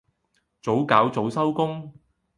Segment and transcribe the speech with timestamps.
[0.63, 1.93] 早搞早收工